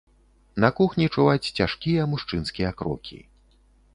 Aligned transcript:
На 0.63 0.69
кухні 0.79 1.05
чуваць 1.15 1.51
цяжкія 1.59 2.07
мужчынскія 2.13 2.69
крокі. 2.79 3.21